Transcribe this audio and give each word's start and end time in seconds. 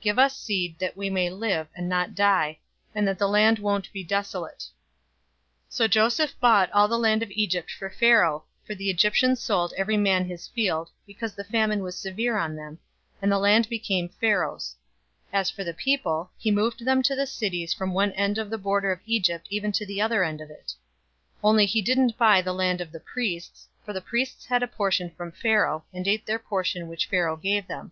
Give 0.00 0.16
us 0.16 0.36
seed, 0.38 0.78
that 0.78 0.96
we 0.96 1.10
may 1.10 1.28
live, 1.28 1.66
and 1.74 1.88
not 1.88 2.14
die, 2.14 2.60
and 2.94 3.04
that 3.08 3.18
the 3.18 3.26
land 3.26 3.58
won't 3.58 3.92
be 3.92 4.04
desolate." 4.04 4.60
047:020 4.60 4.70
So 5.70 5.88
Joseph 5.88 6.38
bought 6.38 6.70
all 6.70 6.86
the 6.86 7.00
land 7.00 7.20
of 7.20 7.32
Egypt 7.32 7.68
for 7.68 7.90
Pharaoh, 7.90 8.44
for 8.64 8.76
the 8.76 8.90
Egyptians 8.90 9.40
sold 9.42 9.74
every 9.76 9.96
man 9.96 10.24
his 10.24 10.46
field, 10.46 10.90
because 11.04 11.34
the 11.34 11.42
famine 11.42 11.82
was 11.82 11.96
severe 11.98 12.36
on 12.36 12.54
them, 12.54 12.78
and 13.20 13.32
the 13.32 13.40
land 13.40 13.68
became 13.68 14.08
Pharaoh's. 14.08 14.76
047:021 15.34 15.40
As 15.40 15.50
for 15.50 15.64
the 15.64 15.74
people, 15.74 16.30
he 16.38 16.52
moved 16.52 16.84
them 16.84 17.02
to 17.02 17.16
the 17.16 17.26
cities 17.26 17.74
from 17.74 17.92
one 17.92 18.12
end 18.12 18.38
of 18.38 18.50
the 18.50 18.58
border 18.58 18.92
of 18.92 19.00
Egypt 19.04 19.48
even 19.50 19.72
to 19.72 19.84
the 19.84 20.00
other 20.00 20.22
end 20.22 20.40
of 20.40 20.48
it. 20.48 20.74
047:022 21.38 21.38
Only 21.42 21.66
he 21.66 21.82
didn't 21.82 22.16
buy 22.16 22.40
the 22.40 22.54
land 22.54 22.80
of 22.80 22.92
the 22.92 23.00
priests, 23.00 23.66
for 23.84 23.92
the 23.92 24.00
priests 24.00 24.46
had 24.46 24.62
a 24.62 24.68
portion 24.68 25.10
from 25.10 25.32
Pharaoh, 25.32 25.84
and 25.92 26.06
ate 26.06 26.24
their 26.24 26.38
portion 26.38 26.86
which 26.86 27.06
Pharaoh 27.08 27.36
gave 27.36 27.66
them. 27.66 27.90